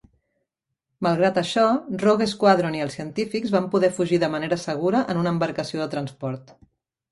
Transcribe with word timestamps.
Malgrat 1.07 1.37
això, 1.41 1.65
Rogue 2.05 2.27
Squadron 2.31 2.79
i 2.79 2.83
els 2.87 2.97
científics 2.99 3.55
van 3.59 3.69
poder 3.77 3.93
fugir 4.01 4.21
de 4.27 4.33
manera 4.39 4.61
segura 4.65 5.05
en 5.15 5.23
una 5.27 5.37
embarcació 5.37 5.85
de 5.85 5.91
transport. 5.95 6.53